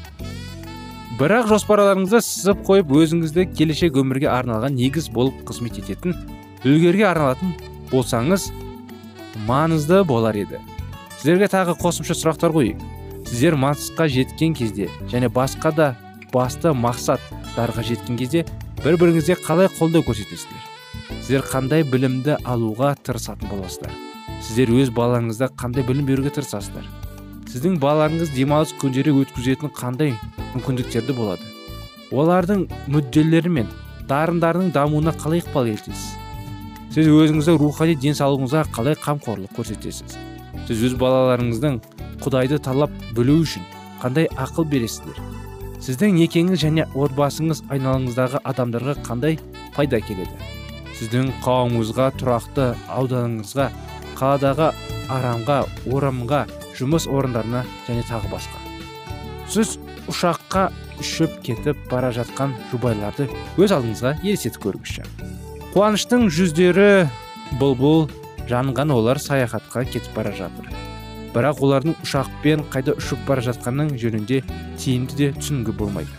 Бірақ 1.19 1.47
жоспарларыңызды 1.51 2.21
сызып 2.25 2.65
қойып 2.67 2.91
өзіңізді 2.91 3.45
келешек 3.55 3.95
өмірге 4.01 4.27
арналған 4.33 4.75
негіз 4.75 5.07
болып 5.13 5.45
қызмет 5.47 5.79
ететін 5.79 6.15
үлгерге 6.65 7.05
арналатын 7.07 7.53
болсаңыз 7.91 8.49
маңызды 9.47 10.03
болар 10.07 10.35
еді. 10.35 10.59
Сіздерге 11.19 11.47
тағы 11.53 11.77
қосымша 11.79 12.17
сұрақтар 12.17 12.55
қояйық. 12.55 12.83
Сіздер 13.25 13.57
мақсатқа 13.59 14.07
жеткен 14.09 14.53
кезде 14.53 14.89
және 15.11 15.29
басқа 15.33 15.71
да 15.75 15.87
басты 16.33 16.73
мақсаттарға 16.75 17.83
жеткен 17.89 18.17
кезде 18.19 18.45
бір 18.83 18.97
біріңізге 19.01 19.37
қалай 19.45 19.69
қолдау 19.79 20.05
көрсетесіздер? 20.05 20.61
Сіздер 21.21 21.45
қандай 21.49 21.83
білімді 21.87 22.37
алуға 22.43 22.93
тырысатын 23.05 23.49
боласыздар? 23.49 23.93
Сіздер 24.45 24.73
өз 24.75 24.91
балаңызда 24.93 25.49
қандай 25.57 25.85
білім 25.87 26.05
беруге 26.05 26.33
тырысасыздар? 26.35 26.85
Сіздің 27.49 27.79
балаңыз 27.81 28.33
демалыс 28.35 28.75
күндері 28.81 29.15
өткізетін 29.23 29.71
қандай 29.73 30.13
мүмкіндіктерді 30.53 31.15
болады? 31.17 31.41
Олардың 32.11 32.67
мүдделері 32.91 33.51
мен 33.57 33.71
дарындарының 34.09 34.73
дамуына 34.75 35.15
қалай 35.17 35.41
ықпал 35.41 35.71
етесіз? 35.71 36.13
Сіз 36.93 37.09
өзіңіздің 37.09 37.57
рухани 37.59 37.95
денсаулығыңызға 38.05 38.67
қалай 38.75 38.99
қамқорлық 39.01 39.55
көрсетесіз? 39.57 40.17
Сіз 40.67 40.83
өз 40.89 40.97
балаларыңыздың 40.99 41.79
құдайды 42.23 42.59
талап 42.63 42.93
білу 43.15 43.41
үшін 43.43 43.65
қандай 44.01 44.29
ақыл 44.39 44.67
бересіздер? 44.69 45.19
Сіздің 45.85 46.15
некеңіз 46.17 46.61
және 46.63 46.85
отбасыңыз 46.97 47.63
айналаңыздағы 47.69 48.41
адамдарға 48.47 48.95
қандай 49.05 49.39
пайда 49.75 49.99
келеді? 50.01 50.31
Сіздің 50.95 51.33
қауымыңызға 51.43 52.11
тұрақты 52.21 52.69
ауданыңызға 52.95 53.67
қаладағы 54.15 54.71
арамға 55.11 55.59
орамға 55.91 56.45
жұмыс 56.79 57.09
орындарына 57.11 57.65
және 57.87 58.05
тағы 58.07 58.31
басқа. 58.31 58.61
Сіз 59.51 59.75
ұшаққа 60.09 60.69
үшіп 61.03 61.37
кетіп 61.45 61.85
бара 61.91 62.11
жатқан 62.15 62.55
жұбайларды 62.71 63.27
өз 63.59 63.75
алдыңызға 63.75 64.15
елестетіп 64.23 64.63
көріңізші. 64.69 65.05
Қуаныштың 65.75 66.29
жүздері 66.31 66.89
бұлбұл 67.59 68.07
жанған 68.49 68.95
олар 68.95 69.19
саяхатқа 69.19 69.83
кетіп 69.89 70.15
бара 70.15 70.31
жатыр. 70.35 70.84
Бірақ 71.35 71.59
олардың 71.65 71.97
ұшақпен 72.05 72.63
қайда 72.71 72.95
ұшып 72.95 73.25
бара 73.27 73.43
жатқанының 73.43 73.97
жөнінде 73.99 74.41
тиімді 74.79 75.17
де 75.19 75.27
түсінгü 75.35 75.75
болмайды. 75.75 76.09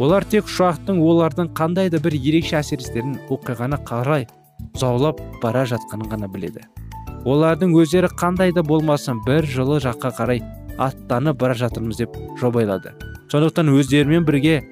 Олар 0.00 0.24
тек 0.24 0.48
ұшақтың 0.48 1.02
олардың 1.04 1.52
қандай 1.54 1.90
да 1.92 2.00
бір 2.02 2.16
ерекше 2.16 2.56
әсерістерін 2.58 3.18
оқиғаны 3.28 3.78
қарай 3.86 4.26
заулап 4.80 5.20
бара 5.42 5.66
жатқанын 5.68 6.08
ғана 6.10 6.28
біледі. 6.32 6.64
Олардың 7.24 7.76
өздері 7.78 8.08
қандай 8.18 8.52
да 8.56 8.64
болмасын 8.66 9.20
бір 9.26 9.46
жылы 9.46 9.78
жаққа 9.84 10.10
қарай 10.18 10.42
аттанып 10.78 11.38
бара 11.38 11.54
жатырмыз 11.54 12.00
деп 12.00 12.16
жобайлады. 12.40 12.94
Сондықтан 13.30 13.70
өздерімен 13.72 14.26
бірге 14.26 14.62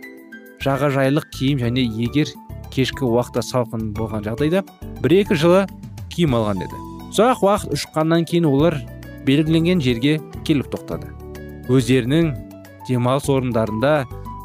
жағажайлық 0.64 1.28
киім 1.36 1.62
және 1.62 1.84
егер 1.84 2.32
кешкі 2.72 3.06
уақытта 3.06 3.44
салқын 3.46 3.92
болған 3.96 4.26
жағдайда 4.26 4.64
бір 5.04 5.16
екі 5.20 5.38
жылы 5.38 5.66
киім 6.12 6.36
алған 6.38 6.64
еді. 6.66 6.82
Ұзақ 7.12 7.42
уақыт 7.46 7.76
ұшқаннан 7.76 8.26
кейін 8.28 8.46
олар 8.48 8.78
белгіленген 9.26 9.80
жерге 9.80 10.18
келіп 10.46 10.72
тоқтады. 10.74 11.12
Өздерінің 11.70 12.32
демалыс 12.88 13.28
орындарында 13.30 13.92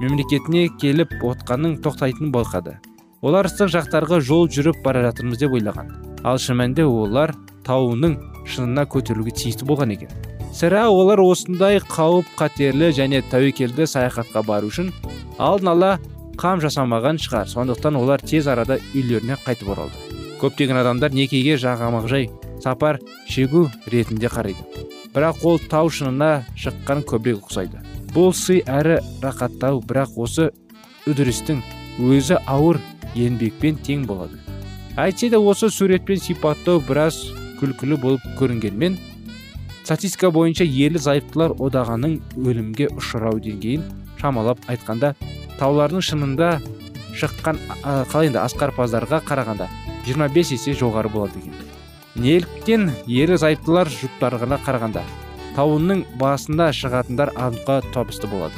мемлекетіне 0.02 0.68
келіп 0.82 1.18
отқанын 1.26 1.80
тоқтайтын 1.82 2.32
байқады. 2.34 2.78
Олар 3.26 3.50
ыстық 3.50 3.72
жақтарға 3.74 4.20
жол 4.22 4.46
жүріп 4.48 4.84
бара 4.86 5.02
жатырмыз 5.08 5.42
деп 5.42 5.56
ойлаған. 5.58 5.90
Ал 6.24 6.38
шын 6.38 6.62
олар 6.86 7.34
тауының 7.66 8.18
шыңына 8.46 8.86
көтерілуге 8.88 9.34
тиісті 9.36 9.66
болған 9.66 9.94
екен. 9.96 10.10
Сірә 10.54 10.88
олар 10.90 11.20
осындай 11.20 11.82
қауіп 11.84 12.30
қатерлі 12.40 12.92
және 12.96 13.22
тәуекелді 13.32 13.86
саяхатқа 13.90 14.42
бару 14.48 14.70
үшін 14.72 14.94
алдын 15.38 15.74
ала 15.74 15.92
қам 16.38 16.62
жасамаған 16.64 17.20
шығар. 17.22 17.50
Сондықтан 17.52 17.98
олар 18.00 18.22
тез 18.22 18.48
арада 18.48 18.80
үйлеріне 18.94 19.38
қайтып 19.44 19.74
оралды. 19.74 19.98
Көптеген 20.42 20.80
адамдар 20.80 21.14
некеге 21.14 21.58
жағамақжай 21.58 22.30
сапар 22.64 23.00
шегу 23.30 23.68
ретінде 23.92 24.30
қарайды. 24.32 24.64
Бірақ 25.14 25.44
ол 25.48 25.60
тау 25.60 25.90
шыңына 25.90 26.46
шыққан 26.58 27.04
көбірек 27.10 27.48
ұқсайды. 27.48 27.82
Бұл 28.14 28.34
сый 28.36 28.64
әрі 28.66 29.00
рақаттау 29.24 29.82
бірақ 29.86 30.18
осы 30.18 30.52
үдірістің 31.08 31.62
өзі 32.04 32.40
ауыр 32.46 32.80
еңбекпен 33.16 33.80
тең 33.84 34.06
болады. 34.10 34.40
Әйтсе 34.98 35.30
де 35.30 35.38
осы 35.38 35.70
суретпен 35.70 36.20
сипаттау 36.22 36.82
біраз 36.88 37.20
күлкілі 37.60 37.98
болып 38.02 38.26
көрінгенмен 38.40 38.98
статистика 39.84 40.32
бойынша 40.34 40.66
ерлі 40.66 41.00
зайыптылар 41.02 41.54
одағаның 41.64 42.18
өлімге 42.38 42.90
ұшырау 42.98 43.40
деңгейін 43.44 43.86
шамалап 44.20 44.66
айтқанда 44.68 45.14
таулардың 45.62 46.04
шынында 46.10 46.50
шыққан 47.18 47.62
қалай 48.12 48.32
енді 48.32 48.42
асқарпаздарға 48.44 49.22
қарағанда 49.30 49.70
25 50.10 50.54
есе 50.58 50.76
жоғары 50.78 51.14
болады 51.14 51.40
екен. 51.40 51.67
Неліктен 52.18 52.90
ерлі 53.06 53.38
зайыптылар 53.42 53.90
жұптарына 53.94 54.60
қарағанда 54.66 55.04
тауының 55.58 56.04
басында 56.22 56.70
шығатындар 56.76 57.32
аныққа 57.34 57.80
табысты 57.94 58.30
болады. 58.30 58.54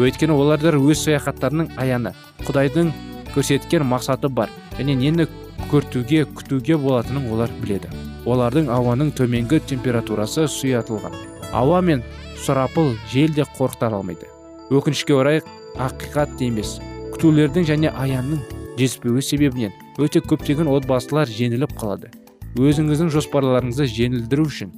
Өйткені 0.00 0.34
олардар 0.34 0.78
өз 0.78 1.04
саяхаттарының 1.04 1.72
аяны 1.78 2.12
құдайдың 2.46 2.90
көрсеткен 3.34 3.84
мақсаты 3.86 4.30
бар 4.32 4.50
және 4.78 4.96
нені 4.98 5.28
көртуге 5.70 6.24
күтуге 6.34 6.78
болатынын 6.80 7.28
олар 7.30 7.52
біледі. 7.62 7.90
Олардың 8.26 8.70
ауаның 8.74 9.12
төменгі 9.18 9.60
температурасы 9.70 10.46
сұятылған. 10.50 11.14
Ауа 11.52 11.80
мен 11.80 12.02
сұрапыл 12.44 12.94
жел 13.12 13.34
де 13.34 13.46
қорқыта 13.58 13.90
алмайды. 13.90 14.26
Өкінішке 14.70 15.14
орай 15.14 15.42
ақиқат 15.78 16.40
емес 16.46 16.78
күтулердің 17.14 17.66
және 17.70 17.92
аянның 17.94 18.42
жетіспеуі 18.78 19.22
себебінен 19.22 19.74
өте 19.98 20.22
көптеген 20.24 20.70
отбасылар 20.70 21.30
жеңіліп 21.30 21.76
қалады. 21.78 22.10
Өзіңіздің 22.58 23.12
жоспарларыңызды 23.14 23.86
жеңілдіру 23.86 24.46
үшін 24.48 24.72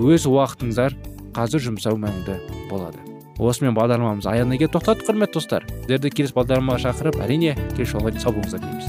өз 0.00 0.24
уақытыңыздар 0.30 0.94
қазір 1.36 1.60
жұмсау 1.66 1.98
мәнді 2.00 2.38
болады. 2.70 2.96
Осымен 3.40 3.76
бағдарламамыз 3.76 4.24
аяғына 4.28 4.56
келіп 4.60 4.72
тоқтадық 4.76 5.04
құрметті 5.08 5.36
достар. 5.36 5.66
Сіздерді 5.82 6.10
келесі 6.16 6.36
бағдарламаға 6.36 6.80
шақырып 6.86 7.20
әрине 7.24 7.54
келесі 7.76 7.92
жолға 7.92 8.12
сау 8.20 8.32
болыңыздар 8.36 8.60
дейміз. 8.64 8.88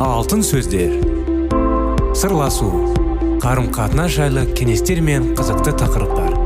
Алтын 0.00 0.40
сөздер. 0.44 0.96
Сырласу. 2.16 2.72
Қарым 3.44 3.68
қатынас 3.72 4.16
жайлы 4.16 4.48
кеңестер 4.56 5.04
мен 5.04 5.34
қызықты 5.36 5.76
тақырыптар. 5.76 6.45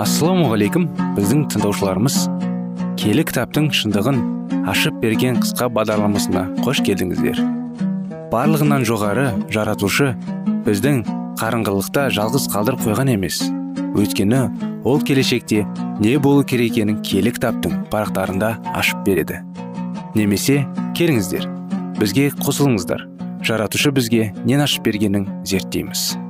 Ассалаумағалейкум 0.00 0.86
біздің 1.16 1.42
тыңдаушыларымыз. 1.52 2.14
Келі 3.00 3.24
кітаптың 3.28 3.66
шындығын 3.76 4.20
ашып 4.70 4.96
берген 5.02 5.40
қысқа 5.42 5.68
бағдарламасына 5.76 6.44
қош 6.64 6.80
келдіңіздер. 6.86 7.40
Барлығынан 8.32 8.86
жоғары 8.88 9.26
жаратушы 9.52 10.14
біздің 10.64 11.02
қарыңғылықта 11.40 12.06
жалғыз 12.16 12.48
қалдырып 12.54 12.86
қойған 12.86 13.12
емес. 13.16 13.42
Өйткені 13.98 14.42
ол 14.88 15.04
келешекте 15.04 15.66
не 16.00 16.16
болу 16.16 16.46
керек 16.48 16.72
екенін 16.72 17.02
киелі 17.04 17.34
кітаптың 17.36 17.84
парақтарында 17.92 18.54
ашып 18.72 19.04
береді. 19.04 19.42
Немесе 20.14 20.62
келіңіздер 20.96 21.44
бізге 22.00 22.30
қосылыңыздар. 22.40 23.04
Жаратушы 23.44 23.92
бізге 23.92 24.32
нен 24.44 24.64
ашып 24.64 24.88
бергенін 24.88 25.28
зерттейміз. 25.44 26.29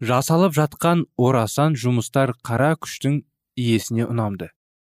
Жасалып 0.00 0.52
жатқан 0.56 1.06
орасан 1.16 1.76
жұмыстар 1.78 2.34
қара 2.44 2.74
күштің 2.76 3.22
иесіне 3.56 4.06
ұнамды. 4.06 4.50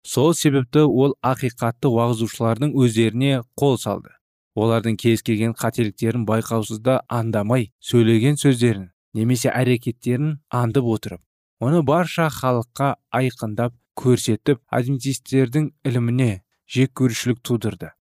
Сол 0.07 0.35
себепті 0.35 0.85
ол 0.87 1.17
ақиқатты 1.23 1.91
уағызушылардың 1.91 2.75
өздеріне 2.79 3.43
қол 3.59 3.79
салды. 3.79 4.15
Олардың 4.55 4.97
кез 5.01 5.23
келген 5.23 5.55
қателіктерін 5.57 6.27
байқаусызда 6.29 7.03
андамай 7.09 7.71
сөйлеген 7.81 8.37
сөздерін 8.37 8.91
немесе 9.15 9.51
әрекеттерін 9.51 10.41
андып 10.51 10.89
отырып 10.93 11.23
оны 11.63 11.83
барша 11.87 12.29
халыққа 12.33 12.89
айқындап 13.15 13.75
көрсетіп 13.99 14.61
адвентистердің 14.79 15.69
іліміне 15.87 16.43
жек 16.67 16.93
көрушілік 16.99 17.43
тудырды. 17.47 17.93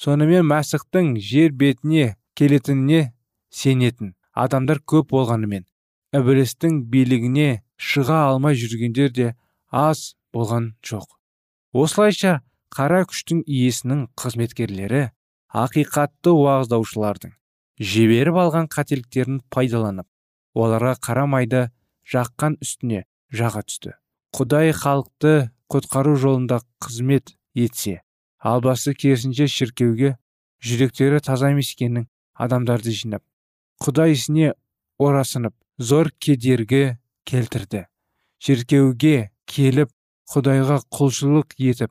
Сонымен 0.00 0.46
мәсіхтің 0.46 1.16
жер 1.20 1.52
бетіне 1.52 2.14
келетініне 2.38 3.12
сенетін 3.50 4.14
адамдар 4.32 4.80
көп 4.86 5.10
болғанымен 5.10 5.66
ібілістің 6.16 6.80
билігіне 6.90 7.62
шыға 7.78 8.18
алмай 8.30 8.56
жүргендер 8.58 9.12
де 9.14 9.28
аз 9.70 10.16
болған 10.34 10.72
жоқ. 10.82 11.06
Осылайша 11.72 12.40
қара 12.74 13.04
күштің 13.06 13.44
иесінің 13.46 14.08
қызметкерлері 14.18 15.10
ақиқатты 15.54 16.34
уағыздаушылардың 16.34 17.36
жіберіп 17.92 18.40
алған 18.42 18.68
қателіктерін 18.74 19.40
пайдаланып 19.54 20.06
оларға 20.58 20.96
қара 21.06 21.26
майды 21.30 21.62
жаққан 22.10 22.58
үстіне 22.62 23.04
жаға 23.30 23.62
түсті. 23.66 23.94
Құдай 24.34 24.74
халықты 24.74 25.50
құтқару 25.70 26.16
жолында 26.18 26.60
қызмет 26.82 27.36
етсе 27.54 28.00
албасы 28.38 28.94
керісінше 28.94 29.46
шіркеуге 29.50 30.16
жүректері 30.64 31.20
таза 31.22 31.50
емес 31.54 31.74
адамдарды 32.40 32.92
жинап 32.96 33.22
құдай 33.84 34.14
ісіне 34.14 34.54
орасынып 34.98 35.54
зор 35.80 36.10
кедергі 36.18 36.96
келтірді. 37.24 37.86
Шіркеуге 38.36 39.30
келіп 39.48 39.88
құдайға 40.28 40.76
құлшылық 40.92 41.54
етіп 41.56 41.90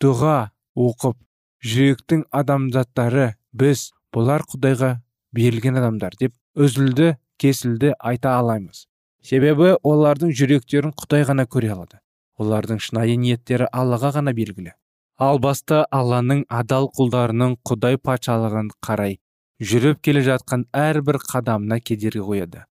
дұға 0.00 0.36
оқып 0.72 1.18
жүректің 1.60 2.22
адамзаттары 2.32 3.34
біз 3.52 3.90
бұлар 4.16 4.46
құдайға 4.48 4.94
берілген 5.36 5.76
адамдар 5.76 6.16
деп 6.16 6.32
үзілді 6.56 7.18
кесілді 7.36 7.92
айта 8.00 8.32
аламыз. 8.38 8.86
Себебі 9.20 9.74
олардың 9.84 10.32
жүректерін 10.32 10.96
құдай 10.96 11.28
ғана 11.28 11.44
көре 11.44 11.74
алады. 11.74 12.00
Олардың 12.40 12.80
шынайы 12.80 13.18
ниеттері 13.20 13.68
аллаға 13.68 14.14
ғана 14.16 14.32
белгілі. 14.32 14.72
Ал 15.20 15.36
баста 15.42 15.82
алланың 15.92 16.46
адал 16.48 16.88
құлдарының 16.96 17.58
құдай 17.68 18.00
патшалығын 18.00 18.72
қарай 18.80 19.18
жүріп 19.60 20.00
келе 20.00 20.24
жатқан 20.24 20.64
әрбір 20.72 21.20
қадамына 21.28 21.80
кедергі 21.84 22.24
қояды. 22.24 22.64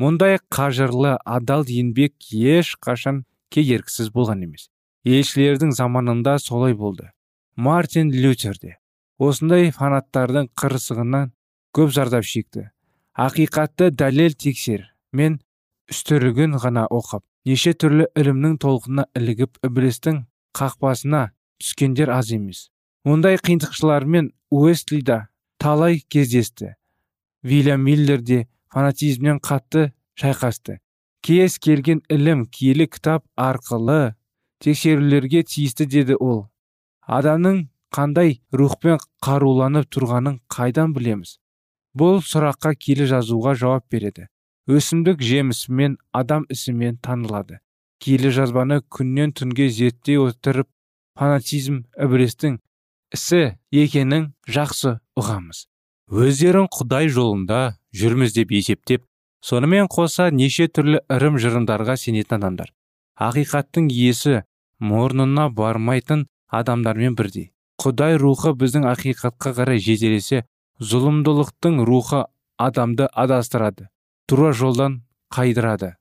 Мұндай 0.00 0.38
қажырлы 0.50 1.16
адал 1.24 1.64
еңбек 1.70 2.14
ешқашан 2.32 3.24
кедергісіз 3.54 4.10
болған 4.14 4.42
емес. 4.46 4.68
Елшілердің 5.04 5.74
заманында 5.76 6.38
солай 6.38 6.74
болды. 6.74 7.10
Мартин 7.56 8.10
лютер 8.10 8.58
де 8.60 8.78
осындай 9.18 9.70
фанаттардың 9.70 10.48
қырсығынан 10.58 11.30
көп 11.76 11.92
зардап 11.94 12.24
шекті. 12.26 12.70
Ақиқатты 13.14 13.90
дәлел 13.94 14.34
тексер 14.34 14.88
мен 15.12 15.38
үстірігін 15.90 16.56
ғана 16.58 16.88
оқып 16.90 17.22
неше 17.46 17.74
түрлі 17.78 18.08
ілімнің 18.18 18.56
толқынына 18.64 19.06
ілігіп 19.14 19.60
ібілістің 19.68 20.24
қақпасына 20.58 21.28
түскендер 21.62 22.10
аз 22.10 22.32
емес. 22.34 22.70
Мұндай 23.06 23.38
қиындықшылармен 23.38 24.32
уэстлида 24.50 25.28
талай 25.58 26.00
кездесті. 26.08 26.74
Вильям 27.42 27.84
миллер 27.84 28.18
де 28.18 28.48
фанатизмнен 28.74 29.38
қатты 29.38 29.92
шайқасты. 30.18 30.80
Кез 31.22 31.58
келген 31.62 32.02
ілім 32.10 32.44
киелі 32.50 32.88
кітап 32.90 33.24
арқылы 33.38 34.14
тексерулерге 34.60 35.44
тиісті 35.46 35.86
деді 35.86 36.18
ол. 36.18 36.48
Адамның 37.06 37.68
қандай 37.94 38.40
рухпен 38.52 38.98
қаруланып 39.24 39.88
тұрғанын 39.94 40.40
қайдан 40.50 40.92
білеміз? 40.96 41.38
Бұл 41.94 42.18
сұраққа 42.26 42.74
келі 42.74 43.06
жазуға 43.06 43.54
жауап 43.54 43.86
береді. 43.92 44.26
Өсімдік 44.66 45.22
жемісімен 45.22 45.98
адам 46.12 46.46
ісімен 46.50 46.98
танылады. 46.98 47.60
Келі 48.02 48.32
жазбаны 48.34 48.80
күннен 48.90 49.32
түнге 49.36 49.68
зерттей 49.70 50.18
отырып 50.18 50.68
фанатизм 51.14 51.84
ібілістің 51.94 52.58
ісі 53.14 53.54
екенін 53.70 54.32
жақсы 54.50 54.98
ұғамыз. 55.20 55.68
Өздерін 56.10 56.66
құдай 56.74 57.08
жолында 57.08 57.76
жүрміз 57.94 58.34
деп 58.34 58.52
есептеп 58.52 59.04
сонымен 59.44 59.88
қоса 59.92 60.30
неше 60.34 60.68
түрлі 60.68 61.00
ырым 61.12 61.38
жырымдарға 61.38 61.96
сенетін 62.00 62.40
адамдар. 62.40 62.72
Ақиқаттың 63.20 63.90
иесі 63.92 64.42
мұрнына 64.80 65.48
бармайтын 65.54 66.26
адамдармен 66.48 67.14
бірдей. 67.14 67.52
Құдай 67.80 68.18
рухы 68.18 68.54
біздің 68.58 68.86
ақиқатқа 68.90 69.54
қарай 69.58 69.82
жетелесе 69.82 70.44
зұлымдылықтың 70.80 71.82
рухы 71.86 72.24
адамды 72.58 73.08
адастырады 73.12 73.88
тура 74.26 74.52
жолдан 74.52 75.02
қайдырады. 75.34 75.94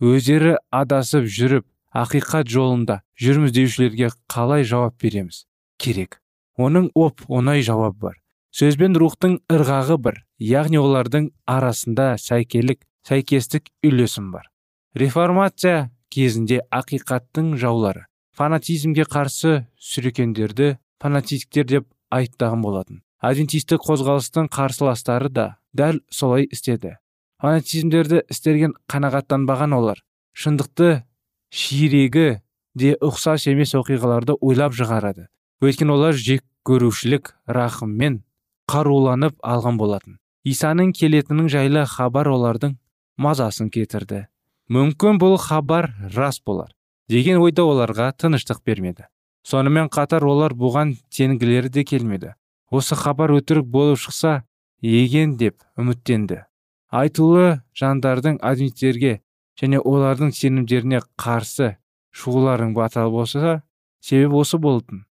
Өздері 0.00 0.58
адасып 0.70 1.26
жүріп 1.30 1.66
ақиқат 1.94 2.50
жолында 2.50 3.00
жүрміз 3.20 3.54
деушілерге 3.54 4.10
қалай 4.30 4.64
жауап 4.66 5.00
береміз? 5.02 5.44
Керек. 5.78 6.20
Оның 6.58 6.90
оп 6.94 7.24
оңай 7.28 7.62
жауап 7.66 7.96
бар. 7.98 8.18
Сөзбен 8.54 8.94
рухтың 8.98 9.40
ырғағы 9.50 9.98
бір. 9.98 10.20
Яғни 10.44 10.80
олардың 10.80 11.30
арасында 11.48 12.14
сәйкелік 12.20 12.82
сәйкестік 13.08 13.70
үйлесім 13.84 14.32
бар. 14.32 14.50
Реформация 14.94 15.90
кезінде 16.10 16.62
ақиқаттың 16.72 17.54
жаулары 17.60 18.06
фанатизмге 18.34 19.06
қарсы 19.06 19.64
сүрекендерді 19.78 20.74
фанатиктер 21.02 21.66
деп 21.70 21.86
айыптаған 22.14 22.62
болатын. 22.64 23.02
Адвентистік 23.24 23.82
қозғалыстың 23.86 24.50
қарсыластары 24.52 25.30
да 25.32 25.46
дәл 25.72 26.00
солай 26.10 26.48
істеді. 26.50 26.96
Фанатизмдерді 27.40 28.24
істерген 28.30 28.74
қанағаттанбаған 28.90 29.76
олар 29.78 30.02
шындықты 30.34 31.04
ширегі 31.50 32.40
де 32.74 32.94
ұқсас 32.98 33.46
емес 33.50 33.74
оқиғаларды 33.78 34.36
ойлап 34.40 34.74
шығарады. 34.74 35.28
Өйткені 35.62 35.94
олар 35.94 36.18
жек 36.18 36.44
көрушілік 36.66 37.32
рахыммен 37.46 38.22
қаруланып 38.70 39.38
алған 39.42 39.78
болатын. 39.78 40.18
Исаның 40.44 40.92
келетінің 40.96 41.48
жайлы 41.52 41.84
хабар 41.88 42.28
олардың 42.32 42.78
мазасын 43.16 43.70
кетірді 43.72 44.26
мүмкін 44.72 45.20
бұл 45.20 45.36
хабар 45.40 45.90
рас 46.14 46.40
болар 46.44 46.72
деген 47.08 47.40
ойда 47.42 47.64
оларға 47.68 48.12
тыныштық 48.16 48.62
бермеді. 48.64 49.06
Сонымен 49.44 49.90
қатар 49.92 50.24
олар 50.24 50.54
бұған 50.56 50.94
тенгілері 51.12 51.68
де 51.68 51.84
келмеді. 51.84 52.32
Осы 52.70 52.96
хабар 52.96 53.34
өтірік 53.36 53.66
болып 53.68 54.00
шықса 54.00 54.44
еген 54.80 55.36
деп 55.36 55.60
үміттенді. 55.76 56.44
Айтулы 56.88 57.60
жандардың 57.76 58.38
адвенттерге 58.40 59.20
және 59.60 59.80
олардың 59.80 60.32
сенімдеріне 60.32 61.02
қарсы 61.20 61.74
шығуларың 62.16 62.72
батал 62.74 63.12
болса 63.12 63.60
себеп 64.00 64.32
осы 64.40 64.58
болатын. 64.58 65.04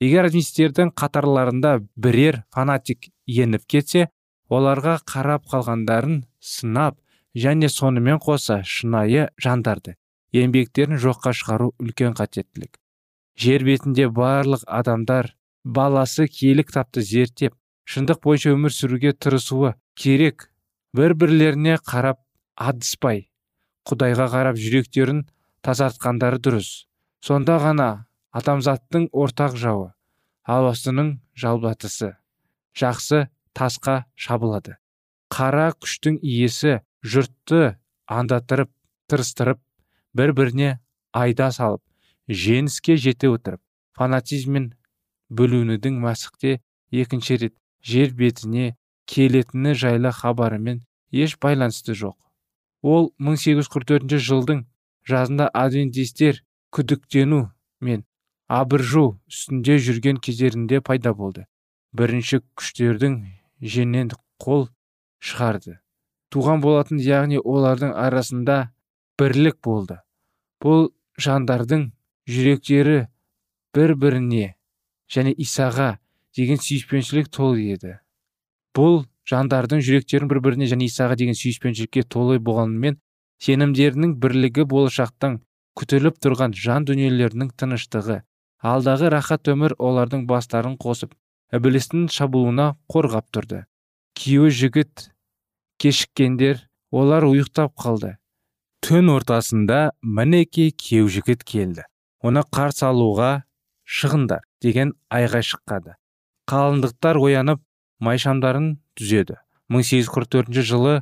Егер 0.00 0.30
адвентистердің 0.30 0.94
қатарларында 0.94 1.80
бірер 1.96 2.44
фанатик 2.54 3.10
еніп 3.26 3.66
кетсе 3.66 4.08
оларға 4.50 4.98
қарап 5.12 5.46
қалғандарын 5.52 6.24
сынап 6.40 6.98
және 7.46 7.70
сонымен 7.70 8.20
қоса 8.26 8.60
шынайы 8.66 9.28
жандарды 9.38 9.96
еңбектерін 10.34 10.98
жоққа 11.02 11.32
шығару 11.40 11.72
үлкен 11.82 12.16
қатеттілік 12.18 12.80
жер 13.40 13.64
бетінде 13.64 14.08
барлық 14.12 14.66
адамдар 14.66 15.34
баласы 15.64 16.26
киелі 16.28 16.64
кітапты 16.66 17.02
зерттеп 17.06 17.54
шындық 17.90 18.20
бойынша 18.24 18.52
өмір 18.54 18.74
сүруге 18.74 19.12
тырысуы 19.16 19.74
керек. 19.98 20.48
Бір 20.94 21.14
бірлеріне 21.14 21.76
қарап 21.86 22.20
адыспай 22.58 23.28
құдайға 23.88 24.26
қарап 24.32 24.58
жүректерін 24.58 25.24
тазартқандары 25.64 26.40
дұрыс. 26.42 26.86
Сонда 27.22 27.58
ғана 27.62 27.88
адамзаттың 28.34 29.08
ортақ 29.12 29.56
жауы 29.58 29.92
албастының 30.44 31.20
жалбатысы. 31.38 32.16
Жақсы 32.74 33.28
тасқа 33.56 34.04
шабылады. 34.14 34.76
Қара 35.30 35.70
күштің 35.78 36.18
иесі 36.22 36.80
жұртты 37.06 37.76
андатырып 38.06 38.70
тырыстырып 39.10 39.60
бір 40.14 40.32
біріне 40.38 40.70
айда 41.12 41.50
салып 41.54 41.82
жеңіске 42.42 42.96
жете 42.96 43.30
отырып 43.30 43.62
фанатизммен 43.98 44.72
бөлінудің 45.30 45.98
мәсіхте 46.02 46.58
екінші 46.90 47.38
рет 47.44 47.54
жер 47.86 48.14
бетіне 48.18 48.74
келетіні 49.10 49.74
жайлы 49.74 50.12
хабарымен 50.14 50.82
еш 51.10 51.36
байланысты 51.42 51.94
жоқ. 51.94 52.16
Ол 52.82 53.10
1844 53.18 54.18
жылдың 54.26 54.64
жазында 55.06 55.50
адвентистер 55.62 56.42
күдіктену 56.74 57.50
мен 57.80 58.04
абыржу 58.48 59.20
үстінде 59.30 59.78
жүрген 59.78 60.20
кездерінде 60.22 60.80
пайда 60.80 61.14
болды. 61.14 61.46
Бірінші 61.92 62.42
күштердің 62.54 63.18
женен 63.60 64.10
қол 64.40 64.68
шығарды. 65.20 65.78
Туған 66.30 66.62
болатын 66.62 67.00
яғни 67.02 67.40
олардың 67.40 67.92
арасында 67.96 68.70
бірлік 69.18 69.58
болды. 69.64 69.98
Бұл 70.62 70.90
жандардың 71.18 71.90
жүректері 72.30 73.06
бір 73.76 73.94
біріне 73.96 74.54
және 75.10 75.34
исаға 75.34 75.98
деген 76.36 76.60
сүйіспеншілік 76.62 77.28
толы 77.34 77.66
еді. 77.74 77.98
Бұл 78.76 79.04
жандардың 79.28 79.82
жүректерін 79.84 80.30
бір 80.30 80.40
біріне 80.44 80.70
және 80.70 80.86
исаға 80.86 81.18
деген 81.18 81.38
сүйіспеншілікке 81.38 82.06
толы 82.14 82.38
болғанымен 82.38 82.98
сенімдерінің 83.44 84.16
бірлігі 84.22 84.66
болашақтың 84.70 85.40
күтіліп 85.80 86.18
тұрған 86.24 86.54
жан 86.56 86.86
дүниелерінің 86.88 87.52
тыныштығы 87.60 88.20
алдағы 88.60 89.10
рахат 89.14 89.48
өмір 89.48 89.74
олардың 89.78 90.26
бастарын 90.28 90.76
қосып 90.80 91.14
ібілістің 91.54 92.06
шабуылына 92.14 92.74
қорғап 92.90 93.26
тұрды. 93.34 93.64
Күйеуі 94.18 94.52
жігіт 94.54 95.10
кешіккендер 95.82 96.66
олар 96.94 97.26
ұйықтап 97.26 97.74
қалды. 97.78 98.16
Түн 98.84 99.10
ортасында 99.12 99.92
мінекей 100.02 100.70
күйеу 100.72 101.10
жігіт 101.10 101.42
келді. 101.44 101.86
Оны 102.22 102.44
қарсы 102.46 102.86
алуға 102.86 103.42
шығындар 103.84 104.44
деген 104.62 104.94
айғай 105.10 105.44
шыққады. 105.46 105.96
Қалыңдықтар 106.50 107.18
оянып 107.20 107.62
майшамдарын 108.00 108.76
түзеді. 108.98 109.40
1844 109.70 110.64
жылы 110.66 110.94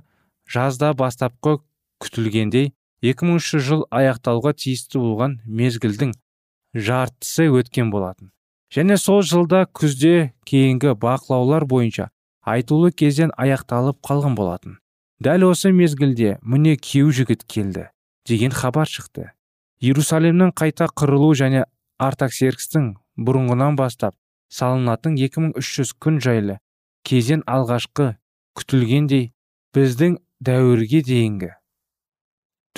жазда 0.48 0.92
бастапқы 0.96 1.58
күтілгендей 2.02 2.72
2003 3.04 3.62
жыл 3.62 3.84
аяқталуға 3.94 4.54
тиісті 4.58 5.00
болған 5.02 5.38
мезгілдің 5.46 6.16
жартысы 6.74 7.48
өткен 7.52 7.92
болатын. 7.94 8.32
Және 8.74 8.96
сол 9.00 9.22
жылда 9.22 9.64
күзде 9.72 10.32
кейінгі 10.48 10.94
бақылаулар 11.02 11.64
бойынша 11.68 12.10
айтулы 12.42 12.92
кезден 12.92 13.32
аяқталып 13.36 14.00
қалған 14.04 14.36
болатын. 14.36 14.78
Дәл 15.20 15.48
осы 15.50 15.72
мезгілде 15.72 16.38
міне 16.42 16.76
күйеу 16.76 17.10
жігіт 17.10 17.44
келді 17.44 17.88
деген 18.28 18.52
хабар 18.52 18.88
шықты. 18.88 19.32
Иерусалимнің 19.80 20.52
қайта 20.58 20.88
қырылу 20.90 21.32
және 21.38 21.64
артаксеркстің 21.98 22.92
бұрынғынан 23.18 23.76
бастап 23.78 24.14
салынатын 24.52 25.16
2300 25.18 25.92
күн 26.02 26.20
жайлы 26.22 26.58
кезен 27.08 27.42
алғашқы 27.46 28.12
күтілгендей 28.58 29.32
біздің 29.74 30.18
дәуірге 30.44 31.02
дейінгі. 31.08 31.50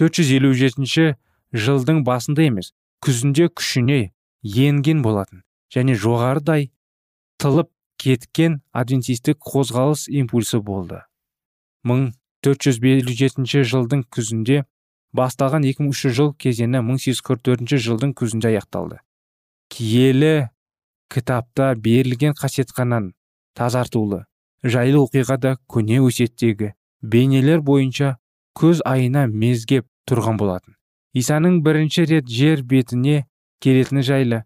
457 0.00 1.16
жылдың 1.52 2.02
басында 2.06 2.46
емес 2.48 2.72
күзінде 3.04 3.50
күшіне 3.52 4.00
енген 4.42 5.02
болатын. 5.04 5.42
Және 5.74 5.94
жоғарыдай 5.94 6.70
тылып 7.40 7.70
кеткен 8.00 8.60
адвентистік 8.72 9.38
қозғалыс 9.44 10.08
импульсы 10.08 10.60
болды. 10.60 11.02
1457 11.86 13.64
жылдың 13.72 14.04
күзінде 14.12 14.64
басталған 15.16 15.66
2003 15.68 16.14
жыл 16.16 16.32
кезеңі 16.34 16.82
1844 16.86 17.78
жылдың 17.86 18.14
күзінде 18.16 18.52
аяқталды. 18.52 19.00
Киелі 19.70 20.50
кітапта 21.10 21.74
берілген 21.74 22.34
қасиетхананы 22.38 23.12
тазартулы 23.58 24.24
жайлы 24.62 25.00
оқиғада 25.04 25.56
көне 25.70 26.00
өсеттегі 26.04 26.74
бейнелер 27.02 27.62
бойынша 27.64 28.16
көз 28.58 28.82
айына 28.86 29.26
мезгеп 29.26 29.86
тұрған 30.08 30.38
болатын. 30.40 30.76
Исаның 31.14 31.60
бірінші 31.64 32.04
рет 32.10 32.28
жер 32.28 32.62
бетіне 32.62 33.24
келетіні 33.60 34.04
жайлы 34.06 34.44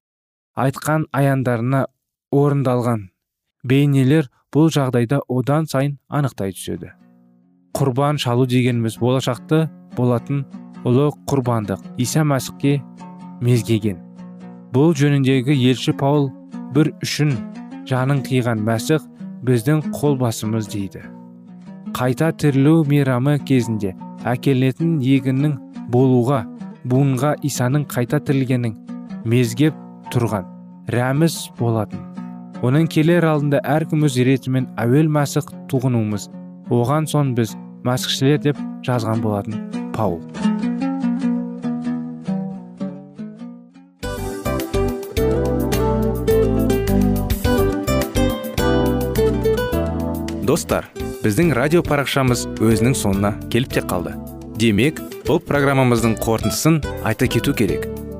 айтқан 0.54 1.06
аяндарына 1.12 1.86
орындалған. 2.34 3.08
Бейнелер 3.64 4.28
бұл 4.54 4.70
жағдайда 4.74 5.20
одан 5.28 5.66
сайын 5.66 5.98
анықтай 6.08 6.54
түседі. 6.54 6.92
Құрбан 7.74 8.20
шалу 8.22 8.46
дегеніміз 8.46 8.98
болашақты 9.02 9.64
болатын 9.96 10.44
ұлы 10.86 11.10
құрбандық 11.30 11.82
иса 11.98 12.22
мәсіхке 12.22 12.76
мезгеген. 13.42 13.98
Бұл 14.74 14.94
жөніндегі 14.98 15.56
елші 15.70 15.94
паул 15.98 16.30
бір 16.74 16.92
үшін 17.02 17.34
жанын 17.90 18.22
қиған 18.26 18.62
мәсіх 18.66 19.02
біздің 19.46 19.82
қол 19.96 20.18
басымыз 20.20 20.70
дейді. 20.70 21.02
Қайта 21.94 22.30
тірілу 22.32 22.82
мейрамы 22.90 23.38
кезінде 23.46 23.94
әкелінетін 24.26 24.98
егіннің 25.02 25.58
болуға 25.94 26.44
буынға 26.84 27.34
исаның 27.46 27.86
қайта 27.90 28.20
тірілгенін 28.24 28.74
мезгеп 29.24 29.83
тұрған 30.12 30.50
рәміз 30.92 31.38
болатын. 31.58 32.00
Оның 32.64 32.88
келер 32.88 33.24
алдында 33.28 33.60
әркім 33.68 34.06
өз 34.08 34.16
ретімен 34.24 34.70
әуел 34.80 35.08
мәсіх 35.12 35.48
туғынуымыз. 35.68 36.30
Оған 36.72 37.08
сон 37.10 37.34
біз 37.36 37.54
мәсіхшілер 37.84 38.40
деп 38.44 38.60
жазған 38.86 39.20
болатын 39.24 39.60
паул. 39.96 40.20
Достар 50.44 50.86
біздің 51.24 51.54
радио 51.56 51.80
парақшамыз 51.84 52.44
өзінің 52.60 52.96
соңына 53.00 53.32
келіп 53.52 53.76
те 53.78 53.84
қалды. 53.88 54.12
Демек 54.60 55.00
бұл 55.24 55.40
программамыздың 55.42 56.18
қорытындысын 56.20 56.82
айта 57.02 57.26
кету 57.26 57.56
керек. 57.56 57.93